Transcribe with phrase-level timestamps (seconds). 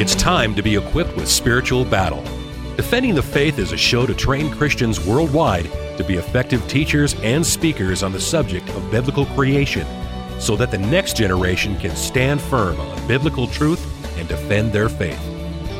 [0.00, 2.22] It's time to be equipped with spiritual battle.
[2.74, 7.46] Defending the Faith is a show to train Christians worldwide to be effective teachers and
[7.46, 9.86] speakers on the subject of biblical creation
[10.40, 13.86] so that the next generation can stand firm on biblical truth
[14.18, 15.22] and defend their faith.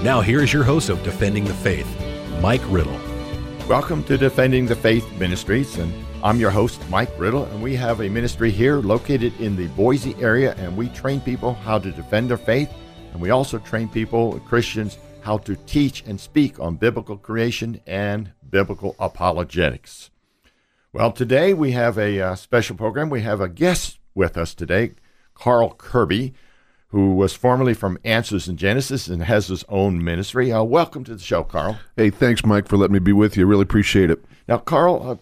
[0.03, 1.89] Now, here is your host of Defending the Faith,
[2.43, 3.01] Mike Riddle.
[3.71, 8.03] Welcome to Defending the Faith Ministries, and I'm your host, Mike Riddle, and we have
[8.03, 12.29] a ministry here located in the Boise area, and we train people how to defend
[12.29, 12.71] their faith,
[13.13, 18.33] and we also train people, Christians, how to teach and speak on biblical creation and
[18.49, 20.11] biblical apologetics.
[20.93, 23.11] Well, today we have a uh, special program.
[23.11, 24.93] We have a guest with us today,
[25.35, 26.33] Carl Kerby,
[26.89, 30.51] who was formerly from Answers in Genesis and has his own ministry.
[30.51, 31.79] Uh, welcome to the show, Carl.
[31.97, 33.47] Hey, thanks, Mike, for letting me be with you.
[33.47, 34.25] Really appreciate it.
[34.49, 35.17] Now, Carl, uh,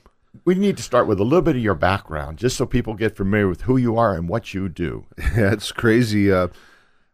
[0.44, 3.16] we need to start with a little bit of your background, just so people get
[3.16, 5.04] familiar with who you are and what you do.
[5.36, 6.32] Yeah, it's crazy.
[6.32, 6.48] Uh,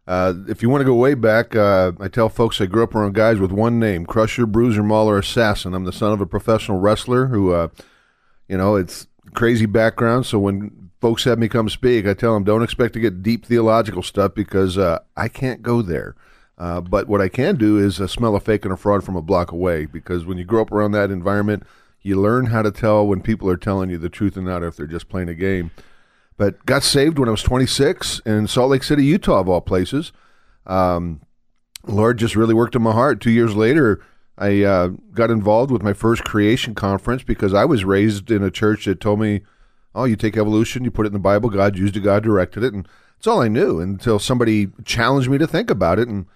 [0.06, 2.94] uh, if you want to go way back, uh, I tell folks I grew up
[2.94, 5.74] around guys with one name: Crusher, Bruiser, Mauler, Assassin.
[5.74, 7.68] I'm the son of a professional wrestler who, uh,
[8.48, 10.26] you know, it's crazy background.
[10.26, 13.46] So when folks have me come speak, I tell them don't expect to get deep
[13.46, 16.14] theological stuff because uh, I can't go there.
[16.56, 19.16] Uh, but what I can do is uh, smell a fake and a fraud from
[19.16, 21.64] a block away because when you grow up around that environment,
[22.00, 24.76] you learn how to tell when people are telling you the truth and not if
[24.76, 25.70] they're just playing a game.
[26.36, 30.12] But got saved when I was 26 in Salt Lake City, Utah, of all places.
[30.66, 31.20] Um,
[31.86, 33.20] Lord just really worked in my heart.
[33.20, 34.00] Two years later,
[34.36, 38.50] I uh, got involved with my first creation conference because I was raised in a
[38.50, 39.42] church that told me,
[39.94, 41.50] "Oh, you take evolution, you put it in the Bible.
[41.50, 45.38] God used it, God directed it," and that's all I knew until somebody challenged me
[45.38, 46.08] to think about it.
[46.08, 46.26] And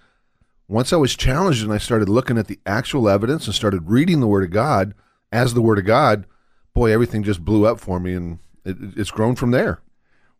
[0.67, 4.19] once I was challenged and I started looking at the actual evidence and started reading
[4.19, 4.93] the Word of God
[5.31, 6.25] as the Word of God,
[6.73, 9.81] boy, everything just blew up for me, and it, it's grown from there.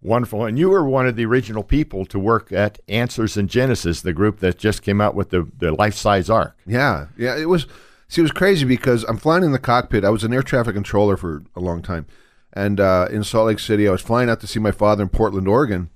[0.01, 0.45] Wonderful.
[0.45, 4.13] And you were one of the original people to work at Answers in Genesis, the
[4.13, 6.57] group that just came out with the, the life size ark.
[6.65, 7.07] Yeah.
[7.17, 7.37] Yeah.
[7.37, 7.67] It was,
[8.07, 10.05] see, it was crazy because I'm flying in the cockpit.
[10.05, 12.05] I was an air traffic controller for a long time.
[12.53, 15.09] And uh, in Salt Lake City, I was flying out to see my father in
[15.09, 15.89] Portland, Oregon.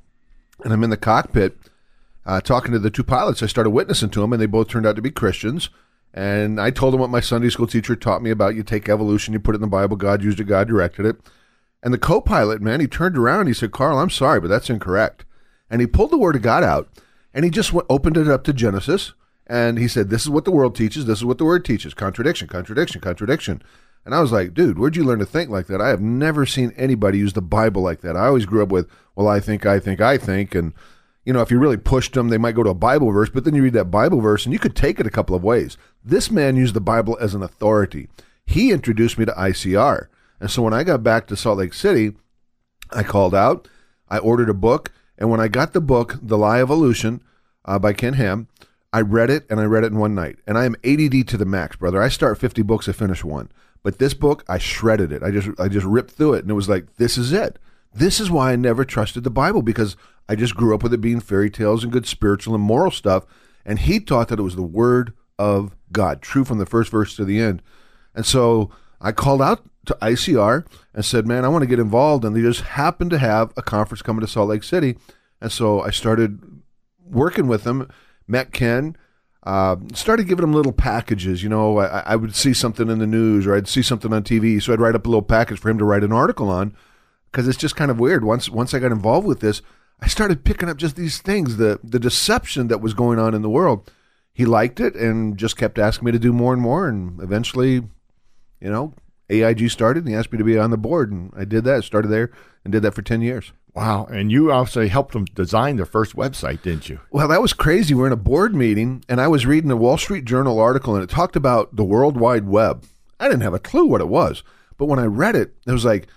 [0.64, 1.58] And I'm in the cockpit
[2.26, 3.42] uh, talking to the two pilots.
[3.42, 5.70] I started witnessing to them, and they both turned out to be Christians.
[6.14, 9.34] And I told them what my Sunday school teacher taught me about you take evolution,
[9.34, 11.16] you put it in the Bible, God used it, God directed it.
[11.84, 14.70] And the co pilot, man, he turned around he said, Carl, I'm sorry, but that's
[14.70, 15.26] incorrect.
[15.70, 16.90] And he pulled the word of God out
[17.34, 19.14] and he just went, opened it up to Genesis.
[19.46, 21.06] And he said, This is what the world teaches.
[21.06, 21.94] This is what the word teaches.
[21.94, 23.62] Contradiction, contradiction, contradiction.
[24.06, 25.82] And I was like, dude, where'd you learn to think like that?
[25.82, 28.18] I have never seen anybody use the Bible like that.
[28.18, 30.54] I always grew up with, well, I think, I think, I think.
[30.56, 30.74] And,
[31.24, 33.46] you know, if you really pushed them, they might go to a Bible verse, but
[33.46, 35.78] then you read that Bible verse and you could take it a couple of ways.
[36.04, 38.10] This man used the Bible as an authority.
[38.46, 40.08] He introduced me to ICR.
[40.44, 42.12] And so when I got back to Salt Lake City,
[42.92, 43.70] I called out,
[44.10, 47.24] I ordered a book, and when I got the book, The Lie of Evolution
[47.64, 48.50] uh, by Ken Ham,
[48.92, 50.40] I read it and I read it in one night.
[50.46, 52.02] And I am ADD to the max, brother.
[52.02, 53.54] I start 50 books, I finish one.
[53.84, 55.24] But this book, I shredded it.
[55.24, 57.58] I just I just ripped through it and it was like, this is it.
[57.94, 59.96] This is why I never trusted the Bible because
[60.28, 63.26] I just grew up with it being fairy tales and good spiritual and moral stuff.
[63.66, 67.16] And he taught that it was the word of God, true from the first verse
[67.16, 67.62] to the end.
[68.14, 72.26] And so I called out to ICR and said, "Man, I want to get involved."
[72.26, 74.98] And they just happened to have a conference coming to Salt Lake City,
[75.42, 76.40] and so I started
[77.06, 77.90] working with them.
[78.26, 78.96] Met Ken,
[79.46, 81.44] uh, started giving them little packages.
[81.44, 84.24] You know, I, I, would see something in the news or I'd see something on
[84.24, 86.76] TV, so I'd write up a little package for him to write an article on.
[87.30, 88.24] Because it's just kind of weird.
[88.24, 89.62] Once once I got involved with this,
[90.00, 93.42] I started picking up just these things, the the deception that was going on in
[93.42, 93.92] the world.
[94.32, 97.74] He liked it and just kept asking me to do more and more, and eventually,
[98.62, 98.94] you know,
[99.42, 101.84] AIG started and he asked me to be on the board and I did that,
[101.84, 102.32] started there
[102.64, 103.52] and did that for 10 years.
[103.74, 104.06] Wow.
[104.06, 107.00] And you also helped them design their first website, didn't you?
[107.12, 107.94] Well, that was crazy.
[107.94, 111.04] We're in a board meeting and I was reading a Wall Street Journal article and
[111.04, 112.86] it talked about the World Wide Web.
[113.20, 114.44] I didn't have a clue what it was.
[114.78, 116.08] But when I read it, it was like,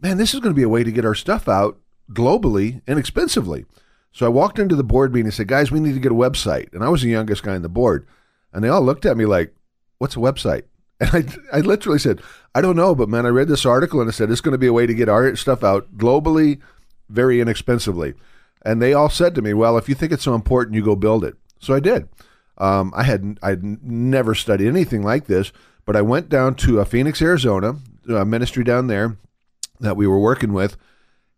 [0.00, 1.78] man, this is going to be a way to get our stuff out
[2.12, 3.66] globally inexpensively.
[4.12, 6.14] So I walked into the board meeting and said, guys, we need to get a
[6.14, 6.72] website.
[6.72, 8.06] And I was the youngest guy on the board.
[8.52, 9.54] And they all looked at me like,
[9.98, 10.62] what's a website?
[10.98, 11.10] And
[11.52, 12.22] I, I literally said,
[12.54, 14.58] I don't know, but man, I read this article and I said it's going to
[14.58, 16.58] be a way to get our stuff out globally,
[17.10, 18.14] very inexpensively.
[18.62, 20.96] And they all said to me, well, if you think it's so important, you go
[20.96, 21.36] build it.
[21.60, 22.08] So I did.
[22.56, 25.52] Um, I had I'd never studied anything like this,
[25.84, 27.76] but I went down to uh, Phoenix, Arizona,
[28.08, 29.18] a ministry down there
[29.80, 30.78] that we were working with,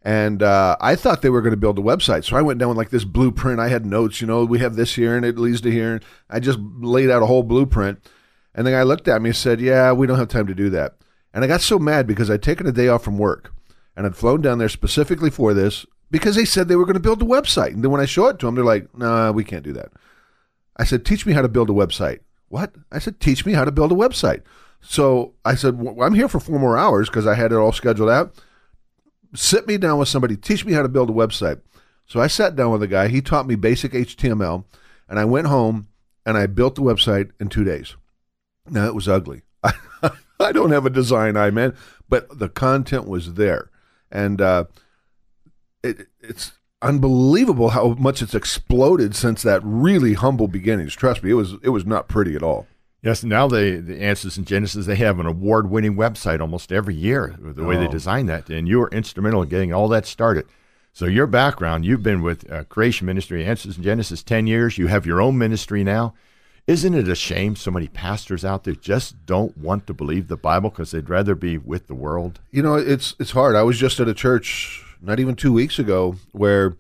[0.03, 2.25] and uh, I thought they were going to build a website.
[2.25, 3.61] So I went down with like this blueprint.
[3.61, 5.95] I had notes, you know, we have this here and it leads to here.
[5.95, 7.99] And I just laid out a whole blueprint.
[8.59, 10.69] And the guy looked at me and said, Yeah, we don't have time to do
[10.71, 10.97] that.
[11.33, 13.55] And I got so mad because I'd taken a day off from work
[13.97, 17.01] and I'd flown down there specifically for this because they said they were going to
[17.01, 17.73] build a website.
[17.73, 19.73] And then when I show it to them, they're like, No, nah, we can't do
[19.75, 19.93] that.
[20.77, 22.19] I said, teach me how to build a website.
[22.49, 22.75] What?
[22.91, 24.43] I said, teach me how to build a website.
[24.81, 27.73] So I said, well, I'm here for four more hours because I had it all
[27.73, 28.35] scheduled out.
[29.35, 31.61] Sit me down with somebody, teach me how to build a website.
[32.07, 33.07] So I sat down with a guy.
[33.07, 34.65] He taught me basic HTML,
[35.09, 35.89] and I went home
[36.25, 37.95] and I built the website in two days.
[38.71, 39.43] Now it was ugly.
[40.41, 41.75] I don't have a design eye, man,
[42.09, 43.71] but the content was there,
[44.11, 44.65] and uh,
[45.83, 50.95] it, it's unbelievable how much it's exploded since that really humble beginnings.
[50.95, 52.67] Trust me, it was it was not pretty at all.
[53.03, 57.35] Yes, now they the Answers in Genesis they have an award-winning website almost every year
[57.39, 57.81] the way oh.
[57.81, 60.47] they design that, and you were instrumental in getting all that started.
[60.93, 64.79] So your background, you've been with uh, Creation Ministry, Answers in Genesis, ten years.
[64.79, 66.15] You have your own ministry now.
[66.69, 70.37] Isn't it a shame so many pastors out there just don't want to believe the
[70.37, 72.41] Bible because they'd rather be with the world?
[72.51, 73.57] You know, it's it's hard.
[73.57, 76.77] I was just at a church not even two weeks ago where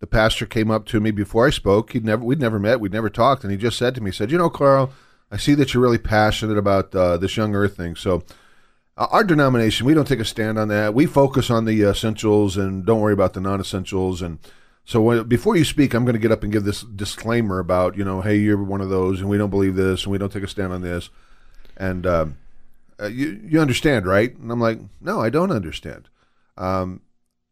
[0.00, 1.94] the pastor came up to me before I spoke.
[1.94, 4.14] He'd never we'd never met, we'd never talked, and he just said to me, he
[4.14, 4.92] said, "You know, Carl,
[5.30, 7.96] I see that you're really passionate about uh, this young Earth thing.
[7.96, 8.22] So."
[8.94, 10.92] Uh, our denomination, we don't take a stand on that.
[10.92, 14.20] We focus on the essentials and don't worry about the non-essentials.
[14.20, 14.38] And
[14.84, 18.04] so before you speak, I'm going to get up and give this disclaimer about, you
[18.04, 20.42] know, hey, you're one of those, and we don't believe this, and we don't take
[20.42, 21.08] a stand on this,
[21.76, 22.38] and um,
[23.00, 24.36] uh, you you understand, right?
[24.36, 26.08] And I'm like, no, I don't understand,
[26.56, 27.00] um,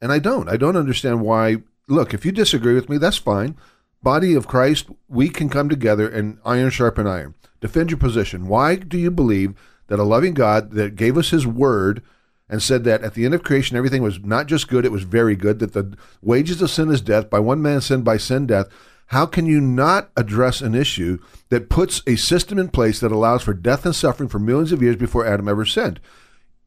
[0.03, 0.49] and I don't.
[0.49, 1.59] I don't understand why.
[1.87, 3.57] Look, if you disagree with me, that's fine.
[4.03, 7.35] Body of Christ, we can come together and iron sharpen iron.
[7.61, 8.49] Defend your position.
[8.49, 9.55] Why do you believe
[9.89, 12.03] that a loving God that gave us His Word?
[12.51, 15.05] And said that at the end of creation, everything was not just good, it was
[15.05, 17.31] very good, that the wages of sin is death.
[17.31, 18.67] By one man sin, by sin, death.
[19.07, 21.19] How can you not address an issue
[21.49, 24.83] that puts a system in place that allows for death and suffering for millions of
[24.83, 26.01] years before Adam ever sinned?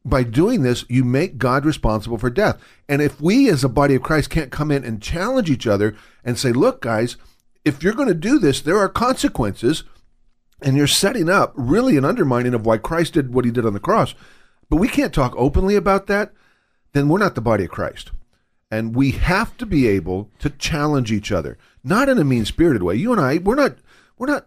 [0.06, 2.60] By doing this, you make God responsible for death.
[2.88, 5.96] And if we as a body of Christ can't come in and challenge each other
[6.24, 7.16] and say, look, guys,
[7.64, 9.84] if you're going to do this, there are consequences,
[10.60, 13.72] and you're setting up really an undermining of why Christ did what he did on
[13.74, 14.14] the cross
[14.68, 16.32] but we can't talk openly about that,
[16.92, 18.12] then we're not the body of Christ.
[18.70, 22.82] And we have to be able to challenge each other, not in a mean spirited
[22.82, 22.96] way.
[22.96, 23.76] You and I, we're not
[24.18, 24.46] we're not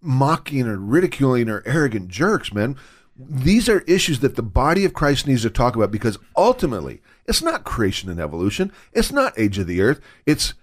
[0.00, 2.76] mocking or ridiculing or arrogant jerks, man.
[3.18, 7.42] These are issues that the body of Christ needs to talk about because ultimately it's
[7.42, 8.72] not creation and evolution.
[8.92, 10.00] It's not age of the earth.
[10.26, 10.54] It's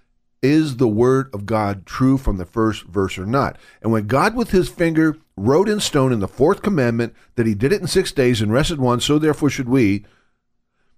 [0.44, 3.58] is the word of God true from the first verse or not?
[3.82, 7.54] And when God with his finger wrote in stone in the fourth commandment that he
[7.54, 10.04] did it in six days and rested one, so therefore should we,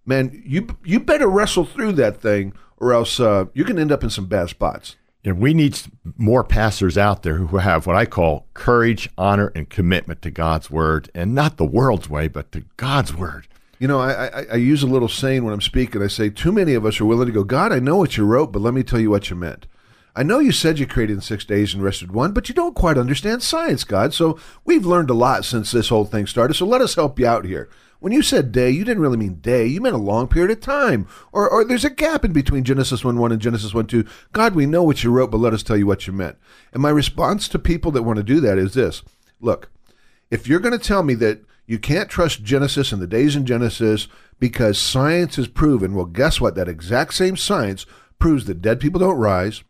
[0.05, 4.03] man, you you better wrestle through that thing or else uh, you can end up
[4.03, 4.97] in some bad spots.
[5.25, 5.77] And we need
[6.17, 10.71] more pastors out there who have what I call courage, honor, and commitment to God's
[10.71, 13.49] word, and not the world's way, but to God's word.
[13.79, 16.03] You know, I, I, I, use a little saying when I'm speaking.
[16.03, 18.25] I say, too many of us are willing to go, God, I know what you
[18.25, 19.67] wrote, but let me tell you what you meant.
[20.15, 22.75] I know you said you created in six days and rested one, but you don't
[22.75, 24.15] quite understand science, God.
[24.15, 26.55] So we've learned a lot since this whole thing started.
[26.55, 27.69] So let us help you out here.
[27.99, 29.67] When you said day, you didn't really mean day.
[29.67, 31.07] You meant a long period of time.
[31.33, 34.07] Or, or there's a gap in between Genesis 1 1 and Genesis 1 2.
[34.33, 36.39] God, we know what you wrote, but let us tell you what you meant.
[36.73, 39.03] And my response to people that want to do that is this
[39.41, 39.71] Look,
[40.31, 43.45] if you're going to tell me that you can't trust Genesis and the days in
[43.45, 44.09] Genesis
[44.39, 45.95] because science has proven.
[45.95, 46.55] Well, guess what?
[46.55, 47.87] That exact same science
[48.19, 49.63] proves that dead people don't rise,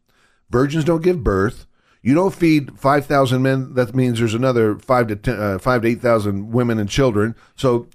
[0.51, 1.67] virgins don't give birth.
[2.03, 3.75] You don't feed five thousand men.
[3.75, 7.35] That means there's another five to 10, uh, five to eight thousand women and children.
[7.57, 7.89] So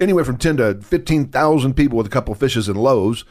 [0.00, 3.24] anywhere from ten to fifteen thousand people with a couple fishes and loaves.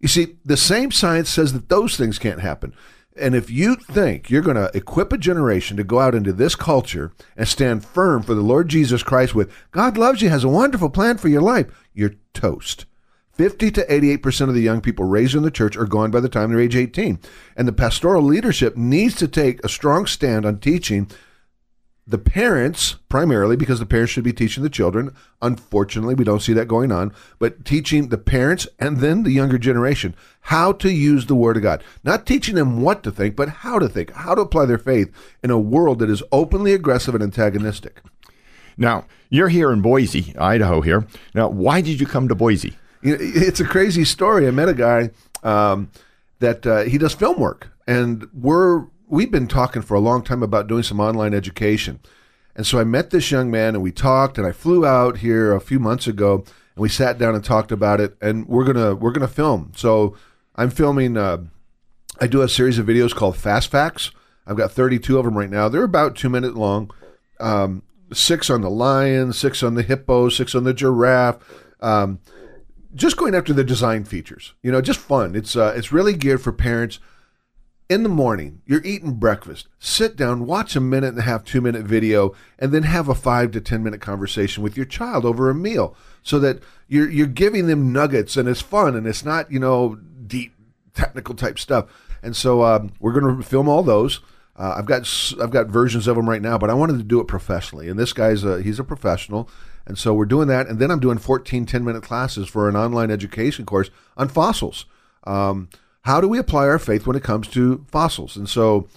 [0.00, 2.74] You see, the same science says that those things can't happen.
[3.16, 6.54] And if you think you're going to equip a generation to go out into this
[6.54, 10.48] culture and stand firm for the Lord Jesus Christ with God loves you, has a
[10.48, 12.86] wonderful plan for your life, you're toast.
[13.32, 16.28] 50 to 88% of the young people raised in the church are gone by the
[16.28, 17.18] time they're age 18.
[17.56, 21.10] And the pastoral leadership needs to take a strong stand on teaching
[22.12, 25.14] the parents primarily because the parents should be teaching the children.
[25.40, 29.56] Unfortunately we don't see that going on but teaching the parents and then the younger
[29.56, 31.82] generation how to use the word of god.
[32.04, 35.10] Not teaching them what to think but how to think how to apply their faith
[35.42, 38.02] in a world that is openly aggressive and antagonistic.
[38.76, 41.06] Now you're here in boise idaho here.
[41.34, 42.76] Now why did you come to boise?
[43.02, 44.46] It's a crazy story.
[44.46, 45.90] I met a guy um,
[46.40, 50.42] that uh, he does film work and we're we've been talking for a long time
[50.42, 52.00] about doing some online education.
[52.56, 55.54] And so I met this young man and we talked and I flew out here
[55.54, 58.78] a few months ago and we sat down and talked about it and we're going
[58.78, 59.72] to we're going to film.
[59.76, 60.16] So
[60.56, 61.44] I'm filming uh,
[62.22, 64.12] I do a series of videos called Fast Facts.
[64.46, 65.68] I've got 32 of them right now.
[65.68, 66.90] They're about 2 minutes long.
[67.38, 67.82] Um,
[68.14, 71.36] six on the lion, six on the hippo, six on the giraffe.
[71.80, 72.18] Um,
[72.94, 74.54] just going after the design features.
[74.62, 75.34] You know, just fun.
[75.36, 76.98] It's uh, it's really geared for parents
[77.92, 79.68] in the morning, you're eating breakfast.
[79.78, 83.14] Sit down, watch a minute and a half, two minute video, and then have a
[83.14, 87.26] five to 10 minute conversation with your child over a meal so that you're, you're
[87.26, 90.54] giving them nuggets and it's fun and it's not, you know, deep
[90.94, 91.86] technical type stuff.
[92.22, 94.20] And so um, we're going to film all those.
[94.56, 95.08] Uh, I've got
[95.40, 97.88] I've got versions of them right now, but I wanted to do it professionally.
[97.88, 99.48] And this guy's a, he's a professional,
[99.86, 100.66] and so we're doing that.
[100.66, 104.84] And then I'm doing 14 10 minute classes for an online education course on fossils.
[105.24, 105.70] Um,
[106.02, 108.36] how do we apply our faith when it comes to fossils?
[108.36, 108.88] And so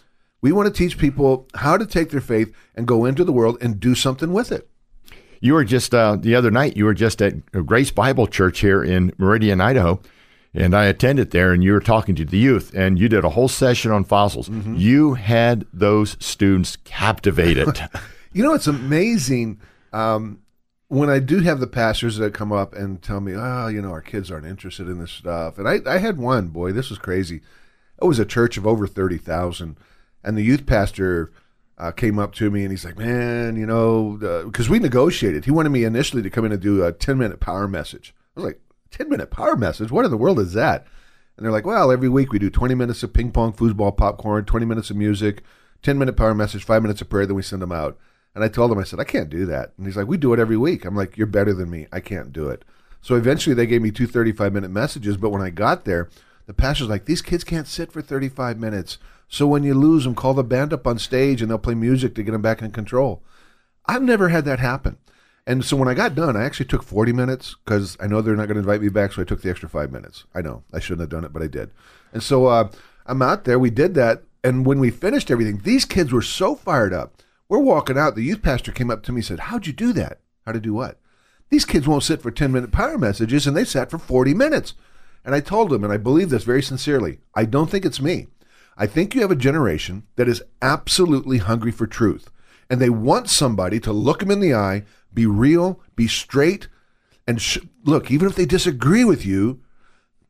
[0.41, 3.57] we want to teach people how to take their faith and go into the world
[3.61, 4.69] and do something with it.
[5.39, 6.75] You were just uh, the other night.
[6.75, 10.01] You were just at Grace Bible Church here in Meridian, Idaho,
[10.53, 11.51] and I attended there.
[11.53, 14.49] And you were talking to the youth, and you did a whole session on fossils.
[14.49, 14.75] Mm-hmm.
[14.77, 17.79] You had those students captivated.
[18.33, 19.59] you know, it's amazing.
[19.93, 20.41] Um,
[20.87, 23.89] when I do have the pastors that come up and tell me, oh, you know,
[23.89, 25.57] our kids aren't interested in this stuff.
[25.57, 27.41] And I, I had one, boy, this was crazy.
[28.01, 29.77] It was a church of over 30,000.
[30.23, 31.31] And the youth pastor
[31.77, 35.45] uh, came up to me and he's like, man, you know, because uh, we negotiated.
[35.45, 38.13] He wanted me initially to come in and do a 10 minute power message.
[38.35, 38.61] I was like,
[38.91, 39.91] 10 minute power message?
[39.91, 40.85] What in the world is that?
[41.35, 44.45] And they're like, well, every week we do 20 minutes of ping pong, foosball, popcorn,
[44.45, 45.43] 20 minutes of music,
[45.81, 47.97] 10 minute power message, five minutes of prayer, then we send them out.
[48.35, 49.71] And I told him, I said, I can't do that.
[49.77, 50.83] And he's like, we do it every week.
[50.83, 51.87] I'm like, you're better than me.
[51.91, 52.63] I can't do it.
[53.01, 55.15] So eventually they gave me two 35 minute messages.
[55.15, 56.09] But when I got there,
[56.45, 58.97] the pastor's like, these kids can't sit for 35 minutes.
[59.29, 62.13] So when you lose them, call the band up on stage and they'll play music
[62.15, 63.23] to get them back in control.
[63.85, 64.97] I've never had that happen.
[65.47, 68.35] And so when I got done, I actually took 40 minutes because I know they're
[68.35, 69.13] not going to invite me back.
[69.13, 70.25] So I took the extra five minutes.
[70.33, 71.71] I know I shouldn't have done it, but I did.
[72.11, 72.69] And so uh,
[73.05, 73.59] I'm out there.
[73.59, 74.23] We did that.
[74.43, 78.15] And when we finished everything, these kids were so fired up we're walking out.
[78.15, 80.19] The youth pastor came up to me and said, How'd you do that?
[80.45, 80.99] How to do what?
[81.49, 84.73] These kids won't sit for 10 minute power messages, and they sat for 40 minutes.
[85.23, 88.27] And I told him, and I believe this very sincerely I don't think it's me.
[88.77, 92.29] I think you have a generation that is absolutely hungry for truth.
[92.69, 94.83] And they want somebody to look them in the eye,
[95.13, 96.67] be real, be straight,
[97.27, 99.61] and sh- look, even if they disagree with you,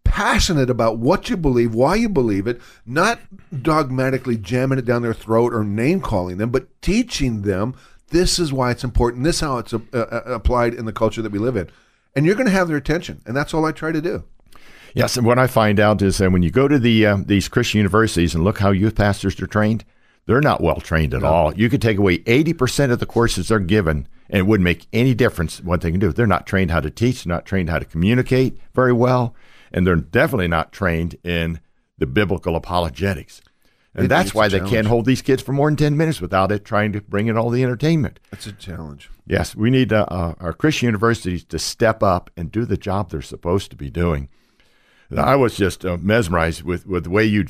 [0.05, 3.19] passionate about what you believe, why you believe it, not
[3.62, 7.75] dogmatically jamming it down their throat or name calling them, but teaching them
[8.09, 9.24] this is why it's important.
[9.24, 11.69] This is how it's uh, uh, applied in the culture that we live in.
[12.15, 13.21] And you're going to have their attention.
[13.25, 14.24] And that's all I try to do.
[14.93, 17.50] Yes, and what I find out is that when you go to the uh, these
[17.50, 19.83] Christian universities and look how youth pastors are trained,
[20.25, 21.27] they're not well trained at no.
[21.27, 21.53] all.
[21.53, 25.13] You could take away 80% of the courses they're given and it wouldn't make any
[25.13, 26.13] difference what they can do.
[26.13, 29.35] They're not trained how to teach, not trained how to communicate very well
[29.72, 31.60] and they're definitely not trained in
[31.98, 33.41] the biblical apologetics.
[33.93, 36.51] And it, that's why they can't hold these kids for more than 10 minutes without
[36.51, 38.19] it trying to bring in all the entertainment.
[38.29, 39.10] That's a challenge.
[39.25, 43.10] Yes, we need uh, uh, our Christian universities to step up and do the job
[43.10, 44.27] they're supposed to be doing.
[45.15, 47.45] I was just uh, mesmerized with, with the way you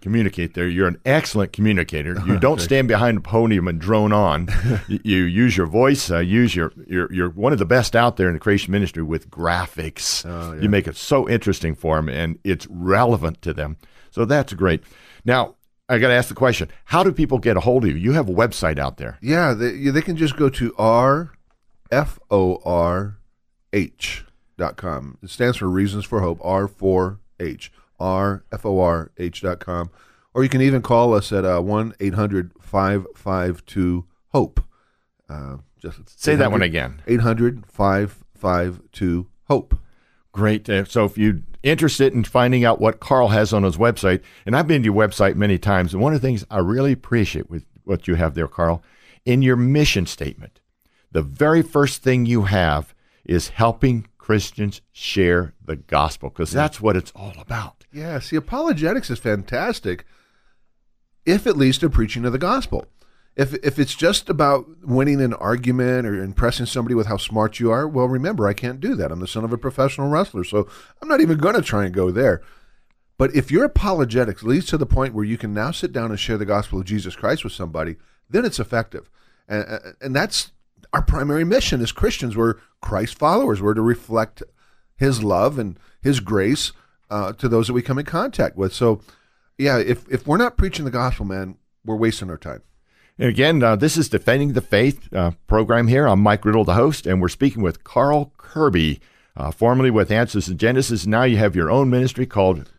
[0.00, 0.68] communicate there.
[0.68, 2.20] You're an excellent communicator.
[2.26, 4.48] You don't stand behind a podium and drone on.
[4.88, 6.10] you, you, use your voice.
[6.10, 9.02] Uh, use your you're, you're one of the best out there in the creation ministry
[9.02, 10.24] with graphics.
[10.28, 10.62] Oh, yeah.
[10.62, 13.78] You make it so interesting for them, and it's relevant to them.
[14.10, 14.82] So that's great.
[15.24, 15.56] Now
[15.88, 17.96] I got to ask the question: How do people get a hold of you?
[17.96, 19.18] You have a website out there.
[19.22, 21.32] Yeah, they, they can just go to R
[21.90, 23.16] F O R
[23.72, 24.24] H
[24.76, 25.18] com.
[25.22, 29.90] It stands for Reasons for Hope, R4H, R-F-O-R-H dot com.
[30.32, 34.60] Or you can even call us at uh, 1 800 552 HOPE.
[35.28, 39.78] Uh, just Say that one again 800 552 HOPE.
[40.32, 40.68] Great.
[40.68, 44.56] Uh, so if you're interested in finding out what Carl has on his website, and
[44.56, 47.50] I've been to your website many times, and one of the things I really appreciate
[47.50, 48.82] with what you have there, Carl,
[49.24, 50.60] in your mission statement,
[51.10, 56.94] the very first thing you have is helping Christians share the gospel because that's what
[56.94, 57.84] it's all about.
[57.92, 60.04] Yeah, see, apologetics is fantastic
[61.26, 62.86] if it leads to preaching of the gospel.
[63.34, 67.72] If, if it's just about winning an argument or impressing somebody with how smart you
[67.72, 69.10] are, well, remember, I can't do that.
[69.10, 70.68] I'm the son of a professional wrestler, so
[71.02, 72.40] I'm not even going to try and go there.
[73.18, 76.20] But if your apologetics leads to the point where you can now sit down and
[76.20, 77.96] share the gospel of Jesus Christ with somebody,
[78.28, 79.10] then it's effective.
[79.48, 80.52] And, and that's
[80.92, 82.36] our primary mission as Christians.
[82.36, 83.62] We're Christ followers.
[83.62, 84.42] We're to reflect
[84.96, 86.72] His love and His grace
[87.10, 88.72] uh, to those that we come in contact with.
[88.72, 89.00] So,
[89.58, 92.62] yeah, if if we're not preaching the gospel, man, we're wasting our time.
[93.18, 96.06] And again, uh, this is Defending the Faith uh, program here.
[96.06, 99.00] I'm Mike Riddle, the host, and we're speaking with Carl Kerby,
[99.36, 101.06] uh, formerly with Answers in Genesis.
[101.06, 102.70] Now you have your own ministry called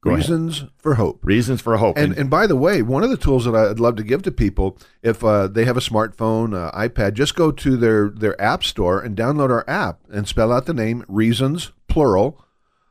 [0.00, 0.70] Go Reasons ahead.
[0.78, 1.18] for Hope.
[1.24, 1.98] Reasons for Hope.
[1.98, 4.30] And, and by the way, one of the tools that I'd love to give to
[4.30, 8.62] people, if uh, they have a smartphone, uh, iPad, just go to their, their app
[8.62, 12.44] store and download our app and spell out the name Reasons, plural,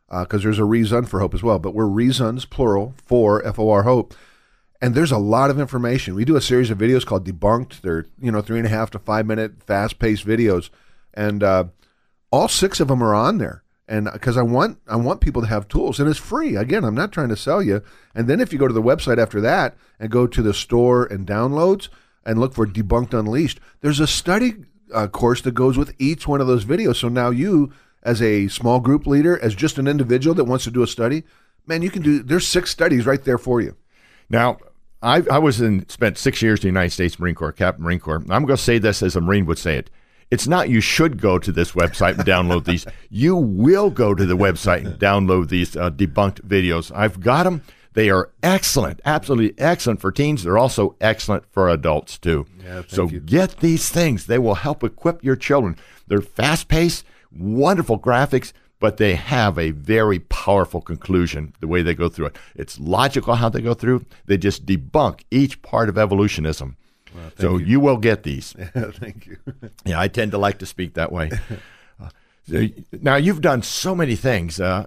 [0.10, 1.60] because there's a reason for hope as well.
[1.60, 4.14] But we're reasons plural for F O R hope,
[4.82, 6.16] and there's a lot of information.
[6.16, 7.82] We do a series of videos called Debunked.
[7.82, 10.70] They're you know three and a half to five minute fast paced videos,
[11.14, 11.66] and uh,
[12.32, 13.64] all six of them are on there.
[13.88, 16.56] And because I want I want people to have tools, and it's free.
[16.56, 17.82] Again, I'm not trying to sell you.
[18.14, 21.06] And then if you go to the website after that and go to the store
[21.06, 21.88] and downloads
[22.26, 24.56] and look for Debunked Unleashed, there's a study
[24.94, 26.98] uh, course that goes with each one of those videos.
[26.98, 27.72] So now you,
[28.04, 31.24] as a small group leader, as just an individual that wants to do a study,
[31.66, 32.22] man, you can do.
[32.22, 33.78] There's six studies right there for you.
[34.30, 34.58] Now,
[35.02, 38.00] I, I was in spent six years in the United States Marine Corps, Captain Marine
[38.00, 38.24] Corps.
[38.30, 39.90] I'm going to say this as a Marine would say it.
[40.30, 42.86] It's not you should go to this website and download these.
[43.10, 46.92] You will go to the website and download these uh, debunked videos.
[46.94, 47.62] I've got them.
[47.94, 50.44] They are excellent, absolutely excellent for teens.
[50.44, 52.46] They're also excellent for adults too.
[52.64, 53.20] Yeah, so you.
[53.20, 54.28] get these things.
[54.28, 55.78] They will help equip your children.
[56.08, 61.96] They're fast paced, wonderful graphics, but they have a very powerful conclusion the way they
[61.96, 62.38] go through it.
[62.56, 64.06] It's logical how they go through.
[64.26, 66.77] They just debunk each part of evolutionism.
[67.38, 67.80] So you.
[67.80, 68.54] will get these.
[68.76, 69.38] Thank you.
[69.86, 71.32] Yeah, I tend to like to speak that way.
[72.50, 72.68] Uh,
[73.02, 74.58] now you've done so many things.
[74.58, 74.86] Uh,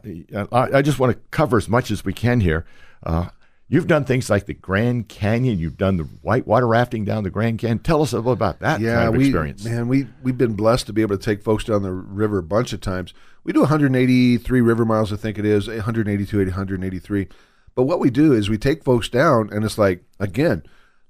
[0.50, 2.64] I, I just want to cover as much as we can here.
[3.02, 3.28] Uh,
[3.68, 5.58] you've done things like the Grand Canyon.
[5.58, 7.80] You've done the whitewater rafting down the Grand Canyon.
[7.80, 9.64] Tell us a little about that yeah, kind of we, experience.
[9.64, 12.42] Man, we we've been blessed to be able to take folks down the river a
[12.42, 13.12] bunch of times.
[13.44, 17.28] We do 183 river miles, I think it is, 182, 183.
[17.74, 20.62] But what we do is we take folks down, and it's like again,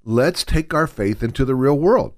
[0.03, 2.13] let's take our faith into the real world.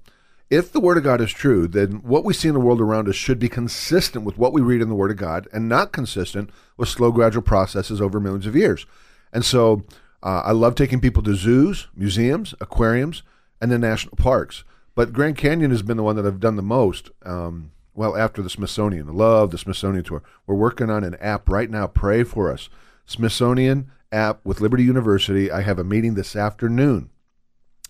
[0.50, 3.08] If the Word of God is true, then what we see in the world around
[3.08, 5.92] us should be consistent with what we read in the Word of God, and not
[5.92, 8.86] consistent with slow, gradual processes over millions of years.
[9.32, 9.84] And so,
[10.22, 13.22] uh, I love taking people to zoos, museums, aquariums,
[13.60, 14.64] and then national parks.
[14.94, 17.10] But Grand Canyon has been the one that I've done the most.
[17.24, 20.22] Um, well, after the Smithsonian, love the Smithsonian tour.
[20.46, 21.86] We're working on an app right now.
[21.86, 22.68] Pray for us.
[23.06, 25.50] Smithsonian app with Liberty University.
[25.50, 27.10] I have a meeting this afternoon,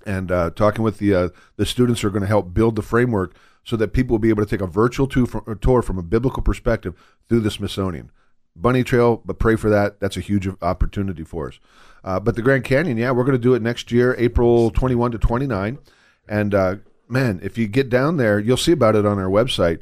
[0.04, 2.82] and uh, talking with the uh, the students who are going to help build the
[2.82, 6.42] framework so that people will be able to take a virtual tour from, a biblical
[6.42, 6.94] perspective
[7.28, 8.10] through the Smithsonian.
[8.54, 9.98] Bunny Trail, but pray for that.
[10.00, 11.58] That's a huge opportunity for us.
[12.04, 15.12] Uh, but the Grand Canyon, yeah, we're going to do it next year, April 21
[15.12, 15.78] to 29.
[16.28, 16.76] And uh,
[17.08, 19.80] man, if you get down there, you'll see about it on our website.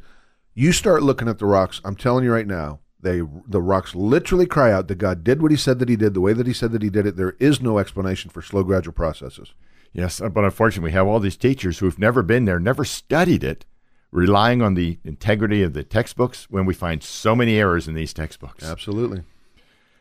[0.54, 1.80] You start looking at the rocks.
[1.84, 5.50] I'm telling you right now, they the rocks literally cry out that God did what
[5.50, 7.16] He said that He did, the way that He said that He did it.
[7.16, 9.54] There is no explanation for slow, gradual processes.
[9.92, 13.44] Yes, uh, but unfortunately, we have all these teachers who've never been there, never studied
[13.44, 13.66] it,
[14.10, 18.12] relying on the integrity of the textbooks when we find so many errors in these
[18.12, 18.64] textbooks.
[18.64, 19.22] Absolutely.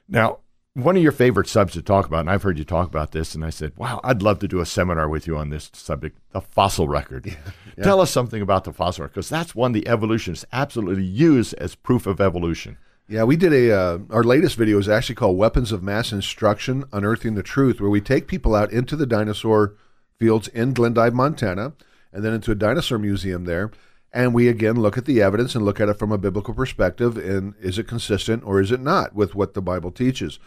[0.08, 0.40] Now,
[0.74, 3.36] one of your favorite subs to talk about, and I've heard you talk about this,
[3.36, 6.18] and I said, wow, I'd love to do a seminar with you on this subject,
[6.32, 7.36] the fossil record.
[7.84, 11.76] Tell us something about the fossil record, because that's one the evolutionists absolutely use as
[11.76, 12.78] proof of evolution.
[13.12, 16.86] Yeah, we did a uh, our latest video is actually called "Weapons of Mass Instruction:
[16.94, 19.76] Unearthing the Truth," where we take people out into the dinosaur
[20.18, 21.74] fields in Glendive, Montana,
[22.14, 23.70] and then into a dinosaur museum there,
[24.14, 27.18] and we again look at the evidence and look at it from a biblical perspective,
[27.18, 30.40] and is it consistent or is it not with what the Bible teaches?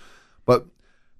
[0.47, 0.65] But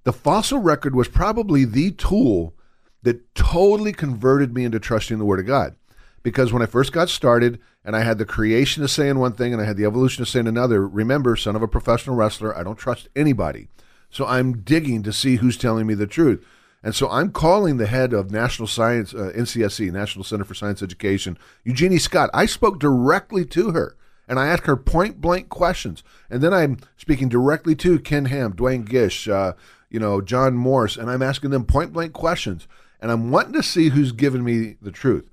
[0.03, 2.55] the fossil record was probably the tool
[3.03, 5.75] that totally converted me into trusting the Word of God.
[6.23, 9.61] Because when I first got started and I had the creationist saying one thing and
[9.61, 13.07] I had the evolutionist saying another, remember, son of a professional wrestler, I don't trust
[13.15, 13.67] anybody.
[14.09, 16.43] So I'm digging to see who's telling me the truth.
[16.81, 20.81] And so I'm calling the head of National Science, uh, NCSE, National Center for Science
[20.81, 22.29] Education, Eugenie Scott.
[22.33, 23.95] I spoke directly to her
[24.27, 26.03] and I asked her point blank questions.
[26.29, 29.53] And then I'm speaking directly to Ken Ham, Duane Gish, uh,
[29.91, 32.67] you know, John Morris, and I'm asking them point blank questions.
[32.99, 35.29] And I'm wanting to see who's giving me the truth.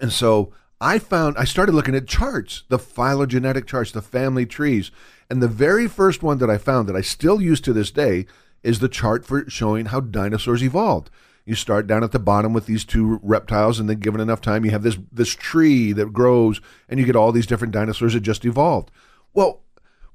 [0.00, 4.90] And so I found, I started looking at charts, the phylogenetic charts, the family trees.
[5.28, 8.26] And the very first one that I found that I still use to this day
[8.62, 11.10] is the chart for showing how dinosaurs evolved.
[11.44, 14.64] You start down at the bottom with these two reptiles, and then given enough time,
[14.66, 16.60] you have this this tree that grows,
[16.90, 18.90] and you get all these different dinosaurs that just evolved.
[19.32, 19.62] Well,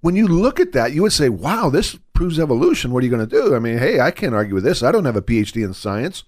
[0.01, 3.11] when you look at that, you would say, "Wow, this proves evolution." What are you
[3.11, 3.55] going to do?
[3.55, 4.83] I mean, hey, I can't argue with this.
[4.83, 6.23] I don't have a PhD in science,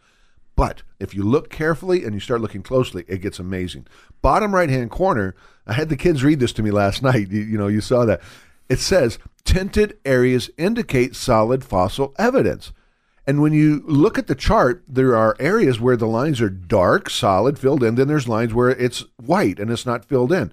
[0.55, 3.87] but if you look carefully and you start looking closely, it gets amazing.
[4.21, 5.35] Bottom right hand corner,
[5.67, 7.29] I had the kids read this to me last night.
[7.29, 8.21] You, you know, you saw that.
[8.69, 12.71] It says tinted areas indicate solid fossil evidence.
[13.27, 17.09] And when you look at the chart, there are areas where the lines are dark,
[17.09, 17.95] solid, filled in.
[17.95, 20.51] Then there's lines where it's white and it's not filled in.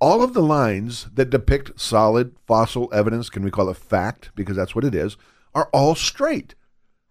[0.00, 4.56] All of the lines that depict solid fossil evidence, can we call it fact, because
[4.56, 5.16] that's what it is,
[5.54, 6.54] are all straight.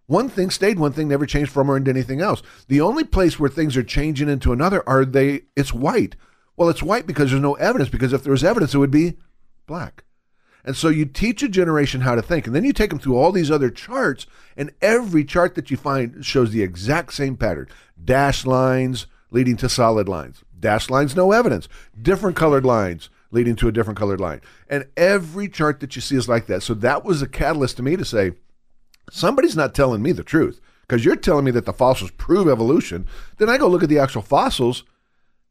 [0.08, 2.42] One thing stayed, one thing never changed from or into anything else.
[2.70, 6.16] The only place where things are changing into another are they it's white.
[6.56, 9.18] Well, it's white because there's no evidence, because if there was evidence, it would be
[9.68, 10.06] black.
[10.64, 13.18] And so you teach a generation how to think, and then you take them through
[13.18, 17.68] all these other charts, and every chart that you find shows the exact same pattern
[18.04, 21.68] dashed lines leading to solid lines, dashed lines, no evidence,
[22.02, 24.42] different colored lines leading to a different colored line.
[24.70, 26.64] And every chart that you see is like that.
[26.64, 28.32] So that was a catalyst to me to say,
[29.10, 33.06] somebody's not telling me the truth because you're telling me that the fossils prove evolution.
[33.38, 34.84] Then I go look at the actual fossils,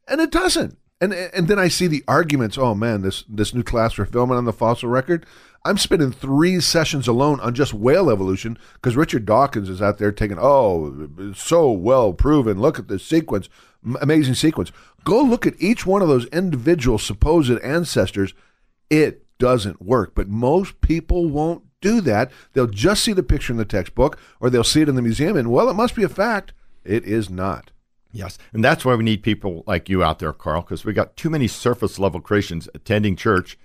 [0.08, 0.78] and it doesn't.
[1.00, 2.56] And and then I see the arguments.
[2.56, 5.26] Oh man, this this new class we're filming on the fossil record.
[5.64, 10.12] I'm spending three sessions alone on just whale evolution because Richard Dawkins is out there
[10.12, 10.38] taking.
[10.40, 12.60] Oh, so well proven.
[12.60, 13.48] Look at this sequence,
[14.00, 14.72] amazing sequence.
[15.04, 18.32] Go look at each one of those individual supposed ancestors.
[18.88, 22.30] It doesn't work, but most people won't do that.
[22.52, 25.36] They'll just see the picture in the textbook or they'll see it in the museum,
[25.36, 26.52] and well, it must be a fact.
[26.84, 27.70] It is not.
[28.12, 28.38] Yes.
[28.52, 31.28] And that's why we need people like you out there, Carl, because we got too
[31.28, 33.58] many surface level Christians attending church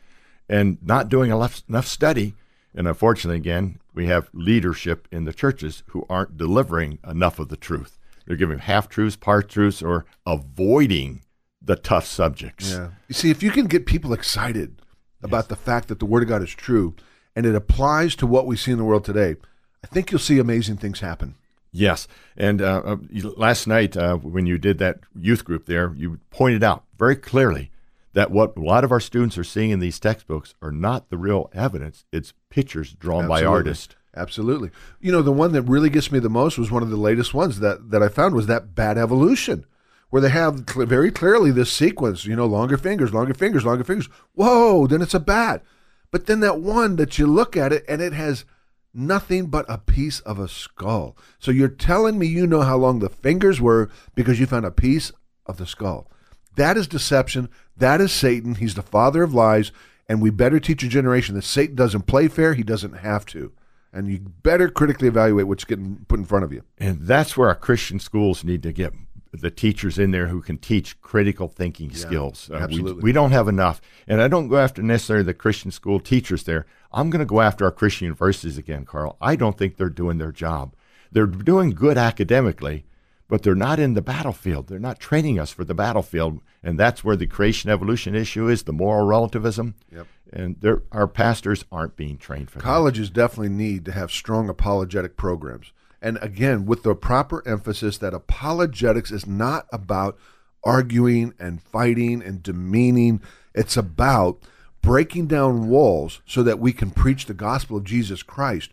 [0.49, 2.33] and not doing enough, study.
[2.75, 7.57] And unfortunately, again, we have leadership in the churches who aren't delivering enough of the
[7.57, 7.97] truth.
[8.25, 11.21] They're giving half truths, part truths, or avoiding
[11.61, 12.71] the tough subjects.
[12.71, 12.89] Yeah.
[13.07, 15.23] You see, if you can get people excited yes.
[15.23, 16.95] about the fact that the Word of God is true
[17.35, 19.35] and it applies to what we see in the world today,
[19.83, 21.35] I think you'll see amazing things happen.
[21.71, 22.07] Yes.
[22.35, 22.97] And uh, uh,
[23.37, 27.71] last night, uh, when you did that youth group there, you pointed out very clearly
[28.13, 31.17] that what a lot of our students are seeing in these textbooks are not the
[31.17, 32.05] real evidence.
[32.11, 33.45] It's pictures drawn Absolutely.
[33.45, 33.95] by artists.
[34.15, 34.71] Absolutely.
[34.99, 37.33] You know, the one that really gets me the most was one of the latest
[37.33, 39.65] ones that, that I found was that bad evolution,
[40.09, 43.85] where they have cl- very clearly this sequence, you know, longer fingers, longer fingers, longer
[43.85, 44.09] fingers.
[44.33, 45.63] Whoa, then it's a bat.
[46.11, 48.45] But then that one that you look at it and it has–
[48.93, 51.15] nothing but a piece of a skull.
[51.39, 54.71] So you're telling me you know how long the fingers were because you found a
[54.71, 55.11] piece
[55.45, 56.09] of the skull.
[56.55, 57.49] That is deception.
[57.77, 58.55] That is Satan.
[58.55, 59.71] He's the father of lies.
[60.07, 62.53] And we better teach a generation that Satan doesn't play fair.
[62.53, 63.53] He doesn't have to.
[63.93, 66.63] And you better critically evaluate what's getting put in front of you.
[66.77, 68.93] And that's where our Christian schools need to get
[69.31, 72.49] the teachers in there who can teach critical thinking yeah, skills.
[72.51, 72.93] Uh, absolutely.
[72.95, 73.81] We, we, don't have enough.
[74.07, 76.65] And I don't go after necessarily the Christian school teachers there.
[76.91, 79.17] I'm going to go after our Christian universities again, Carl.
[79.21, 80.75] I don't think they're doing their job.
[81.11, 82.85] They're doing good academically,
[83.29, 84.67] but they're not in the battlefield.
[84.67, 86.41] They're not training us for the battlefield.
[86.61, 89.75] And that's where the creation evolution issue is, the moral relativism.
[89.93, 90.07] Yep.
[90.33, 93.15] And our pastors aren't being trained for Colleges that.
[93.15, 98.13] Colleges definitely need to have strong apologetic programs and again, with the proper emphasis that
[98.13, 100.17] apologetics is not about
[100.63, 103.21] arguing and fighting and demeaning,
[103.53, 104.39] it's about
[104.81, 108.71] breaking down walls so that we can preach the gospel of Jesus Christ.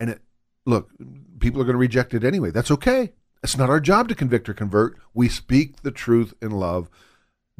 [0.00, 0.20] And it,
[0.66, 0.90] look,
[1.38, 2.50] people are going to reject it anyway.
[2.50, 3.12] That's okay.
[3.42, 4.98] It's not our job to convict or convert.
[5.14, 6.90] We speak the truth in love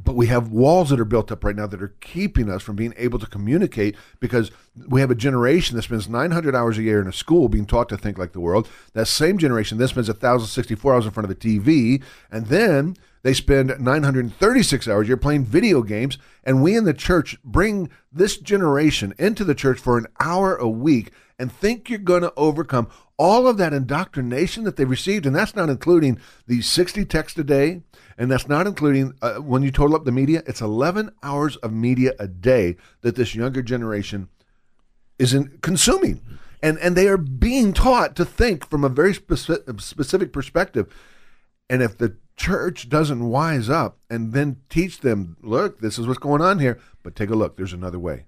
[0.03, 2.77] but we have walls that are built up right now that are keeping us from
[2.77, 4.53] being able to communicate because
[4.87, 7.89] we have a generation that spends 900 hours a year in a school being taught
[7.89, 8.69] to think like the world.
[8.93, 13.35] That same generation then spends 1,064 hours in front of the TV, and then they
[13.35, 16.17] spend 936 hours a year playing video games.
[16.45, 20.69] And we in the church bring this generation into the church for an hour a
[20.69, 25.27] week and think you're going to overcome all of that indoctrination that they received.
[25.27, 27.83] And that's not including the 60 texts a day
[28.19, 30.43] and that's not including uh, when you total up the media.
[30.47, 34.29] It's 11 hours of media a day that this younger generation
[35.19, 36.21] isn't consuming,
[36.61, 40.93] and and they are being taught to think from a very speci- specific perspective.
[41.71, 46.19] And if the church doesn't wise up and then teach them, look, this is what's
[46.19, 48.27] going on here, but take a look, there's another way,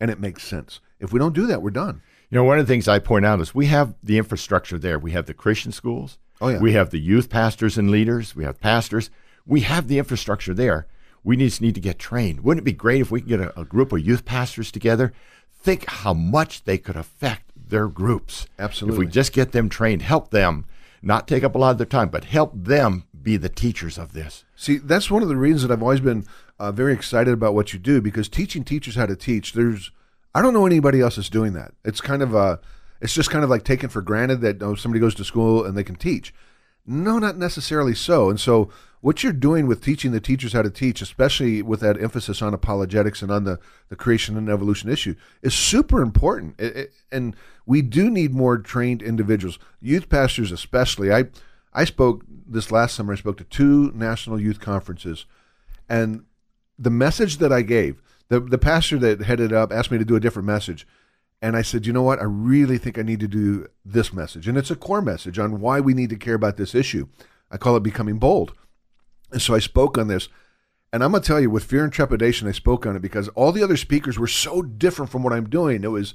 [0.00, 0.80] and it makes sense.
[0.98, 2.02] If we don't do that, we're done.
[2.30, 4.98] You know, one of the things I point out is we have the infrastructure there.
[4.98, 6.18] We have the Christian schools.
[6.40, 6.58] Oh, yeah.
[6.58, 8.34] We have the youth pastors and leaders.
[8.34, 9.10] We have pastors
[9.46, 10.86] we have the infrastructure there.
[11.22, 12.40] We just need to get trained.
[12.40, 15.12] Wouldn't it be great if we could get a, a group of youth pastors together?
[15.52, 18.46] Think how much they could affect their groups.
[18.58, 18.94] Absolutely.
[18.94, 20.64] If we just get them trained, help them,
[21.02, 24.12] not take up a lot of their time, but help them be the teachers of
[24.12, 24.44] this.
[24.56, 26.26] See, that's one of the reasons that I've always been
[26.58, 29.90] uh, very excited about what you do because teaching teachers how to teach, there's,
[30.34, 31.72] I don't know anybody else that's doing that.
[31.84, 32.60] It's kind of a,
[33.00, 35.76] it's just kind of like taken for granted that oh, somebody goes to school and
[35.76, 36.34] they can teach.
[36.86, 38.30] No, not necessarily so.
[38.30, 42.00] And so what you're doing with teaching the teachers how to teach, especially with that
[42.00, 46.54] emphasis on apologetics and on the, the creation and evolution issue, is super important.
[46.58, 51.12] It, it, and we do need more trained individuals, youth pastors especially.
[51.12, 51.26] I
[51.72, 53.12] I spoke this last summer.
[53.12, 55.24] I spoke to two national youth conferences,
[55.88, 56.24] and
[56.78, 60.16] the message that I gave, the the pastor that headed up asked me to do
[60.16, 60.86] a different message.
[61.42, 62.20] And I said, you know what?
[62.20, 64.46] I really think I need to do this message.
[64.46, 67.08] And it's a core message on why we need to care about this issue.
[67.50, 68.52] I call it becoming bold.
[69.32, 70.28] And so I spoke on this.
[70.92, 73.52] And I'm gonna tell you, with fear and trepidation, I spoke on it because all
[73.52, 75.82] the other speakers were so different from what I'm doing.
[75.82, 76.14] It was,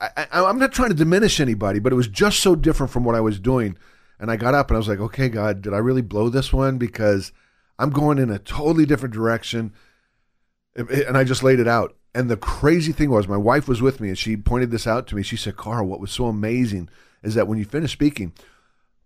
[0.00, 3.04] I, I, I'm not trying to diminish anybody, but it was just so different from
[3.04, 3.78] what I was doing.
[4.20, 6.52] And I got up and I was like, okay, God, did I really blow this
[6.52, 6.76] one?
[6.76, 7.32] Because
[7.78, 9.72] I'm going in a totally different direction.
[10.78, 11.96] And I just laid it out.
[12.14, 15.06] And the crazy thing was, my wife was with me and she pointed this out
[15.08, 15.22] to me.
[15.22, 16.88] She said, Carl, what was so amazing
[17.22, 18.32] is that when you finished speaking,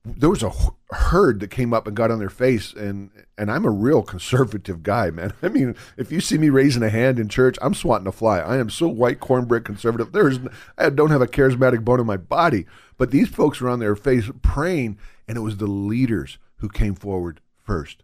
[0.05, 0.53] there was a
[0.91, 4.83] herd that came up and got on their face and and I'm a real conservative
[4.83, 5.33] guy man.
[5.43, 8.41] I mean if you see me raising a hand in church I'm swatting a fly.
[8.41, 10.13] I am so white cornbread conservative.
[10.13, 10.41] There's
[10.77, 12.67] I don't have a charismatic bone in my body.
[12.99, 16.95] But these folks were on their face praying and it was the leaders who came
[16.95, 18.03] forward first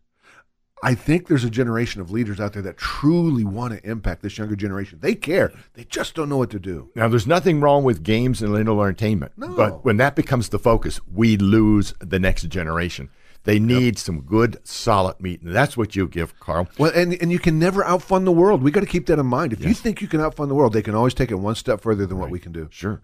[0.83, 4.39] I think there's a generation of leaders out there that truly want to impact this
[4.39, 4.99] younger generation.
[5.01, 5.53] They care.
[5.75, 6.91] They just don't know what to do.
[6.95, 9.33] Now, there's nothing wrong with games and little entertainment.
[9.37, 9.49] No.
[9.49, 13.11] But when that becomes the focus, we lose the next generation.
[13.45, 13.99] They need yep.
[13.99, 16.69] some good, solid meat, and that's what you give, Carl.
[16.77, 18.63] Well, and and you can never outfund the world.
[18.63, 19.53] We got to keep that in mind.
[19.53, 19.69] If yes.
[19.69, 22.05] you think you can outfund the world, they can always take it one step further
[22.05, 22.25] than right.
[22.25, 22.69] what we can do.
[22.71, 23.01] Sure.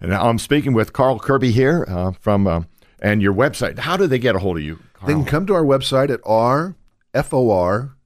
[0.00, 2.62] And I'm speaking with Carl Kerby here uh, from uh,
[3.00, 3.78] and your website.
[3.78, 4.78] How do they get a hold of you?
[4.92, 5.08] Carl?
[5.08, 6.76] They can come to our website at r
[7.14, 7.96] f o r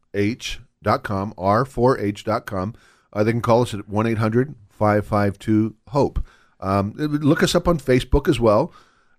[1.02, 2.74] com, r4h.com.
[3.12, 6.24] Uh, they can call us at 1 800 552 HOPE.
[6.60, 8.72] Um, look us up on Facebook as well.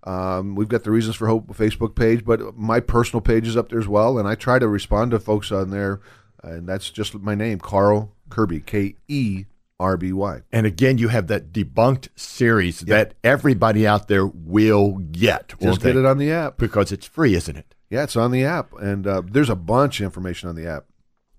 [0.04, 3.70] Um, we've got the Reasons for Hope Facebook page, but my personal page is up
[3.70, 4.18] there as well.
[4.18, 6.00] And I try to respond to folks on there.
[6.42, 9.44] And that's just my name, Carl Kerby, K E
[9.80, 10.42] R B Y.
[10.52, 12.88] And again, you have that debunked series yep.
[12.88, 15.54] that everybody out there will get.
[15.60, 16.58] Just get it on the app.
[16.58, 17.73] Because it's free, isn't it?
[17.94, 20.86] Yeah, it's on the app, and uh, there's a bunch of information on the app.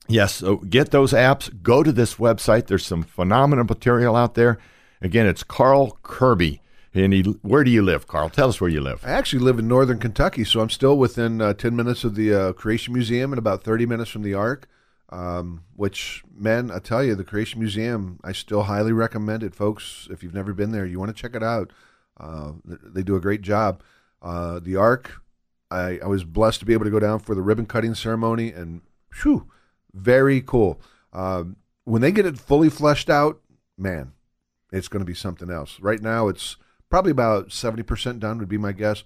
[0.07, 1.51] Yes, so get those apps.
[1.61, 2.67] Go to this website.
[2.67, 4.57] There's some phenomenal material out there.
[5.01, 6.61] Again, it's Carl Kerby.
[6.93, 8.29] And he, where do you live, Carl?
[8.29, 9.03] Tell us where you live.
[9.03, 12.33] I actually live in northern Kentucky, so I'm still within uh, 10 minutes of the
[12.33, 14.69] uh, Creation Museum and about 30 minutes from the Ark.
[15.09, 20.07] Um, which, man, I tell you, the Creation Museum, I still highly recommend it, folks.
[20.09, 21.73] If you've never been there, you want to check it out.
[22.17, 23.83] Uh, they do a great job.
[24.21, 25.21] Uh, the Ark,
[25.71, 28.51] I, I was blessed to be able to go down for the ribbon cutting ceremony,
[28.51, 28.81] and
[29.21, 29.49] whew,
[29.93, 30.79] very cool.
[31.13, 33.39] Um, when they get it fully fleshed out,
[33.77, 34.13] man,
[34.71, 35.79] it's going to be something else.
[35.79, 36.57] Right now, it's
[36.89, 39.03] probably about 70% done, would be my guess.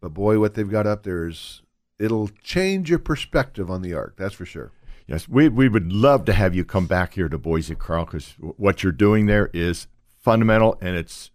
[0.00, 1.62] But boy, what they've got up there is,
[1.98, 4.72] it'll change your perspective on the ark, that's for sure.
[5.06, 8.34] Yes, we, we would love to have you come back here to Boise, Carl, because
[8.38, 11.30] what you're doing there is fundamental and it's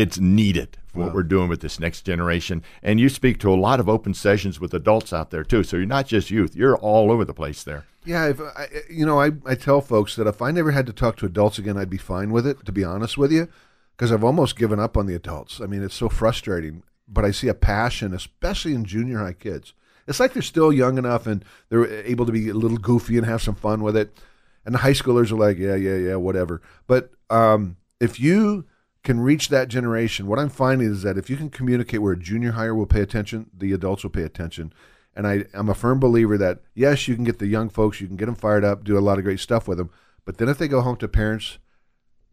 [0.00, 2.62] it's needed for what we're doing with this next generation.
[2.82, 5.62] And you speak to a lot of open sessions with adults out there too.
[5.62, 7.84] So you're not just youth; you're all over the place there.
[8.04, 10.92] Yeah, if I, you know, I, I tell folks that if I never had to
[10.92, 12.64] talk to adults again, I'd be fine with it.
[12.64, 13.48] To be honest with you,
[13.96, 15.60] because I've almost given up on the adults.
[15.60, 16.82] I mean, it's so frustrating.
[17.10, 19.72] But I see a passion, especially in junior high kids.
[20.06, 23.26] It's like they're still young enough and they're able to be a little goofy and
[23.26, 24.18] have some fun with it.
[24.64, 26.60] And the high schoolers are like, yeah, yeah, yeah, whatever.
[26.86, 28.66] But um, if you
[29.04, 32.18] can reach that generation, what I'm finding is that if you can communicate where a
[32.18, 34.72] junior hire will pay attention, the adults will pay attention.
[35.14, 38.06] And I, I'm a firm believer that yes, you can get the young folks, you
[38.06, 39.90] can get them fired up, do a lot of great stuff with them.
[40.24, 41.58] But then if they go home to parents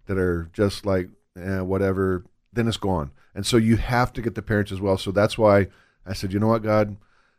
[0.07, 3.11] that are just like eh, whatever, then it's gone.
[3.33, 4.97] And so you have to get the parents as well.
[4.97, 5.67] So that's why
[6.05, 6.97] I said, you know what, God,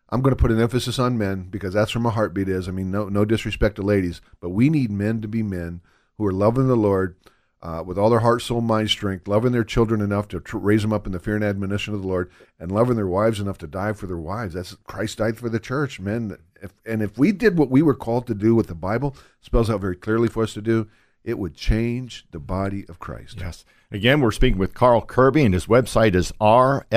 [0.08, 2.68] I'm going to put an emphasis on men because that's where my heartbeat is.
[2.68, 5.80] I mean, no, no disrespect to ladies, but we need men to be men
[6.16, 7.16] who are loving the Lord
[7.62, 10.82] uh, with all their heart, soul, mind, strength, loving their children enough to tr- raise
[10.82, 13.58] them up in the fear and admonition of the Lord, and loving their wives enough
[13.58, 14.54] to die for their wives.
[14.54, 16.36] That's Christ died for the church, men.
[16.62, 19.70] If, and if we did what we were called to do, what the Bible spells
[19.70, 20.88] out very clearly for us to do,
[21.24, 23.38] it would change the body of Christ.
[23.40, 23.64] Yes.
[23.90, 26.90] Again, we're speaking with Carl Kerby, and his website is rforh.com.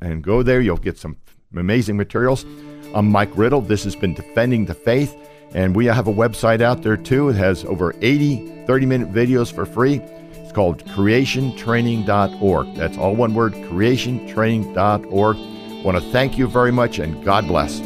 [0.00, 1.16] And go there, you'll get some
[1.54, 2.44] amazing materials.
[2.94, 3.60] I'm Mike Riddle.
[3.60, 5.16] This has been Defending the Faith.
[5.54, 7.28] And we have a website out there too.
[7.28, 10.00] It has over 80 30 minute videos for free.
[10.32, 12.74] It's called creationtraining.org.
[12.74, 15.36] That's all one word creationtraining.org.
[15.36, 17.80] I want to thank you very much and God bless.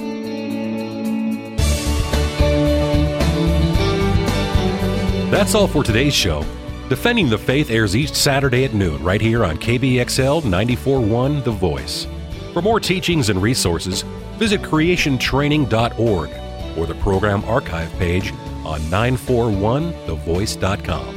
[5.31, 6.45] That's all for today's show.
[6.89, 12.07] Defending the Faith airs each Saturday at noon right here on KBXL 941 The Voice.
[12.55, 14.03] For more teachings and resources,
[14.39, 16.48] visit creationtraining.org
[16.79, 18.33] or the program archive page
[18.65, 21.15] on 941thevoice.com.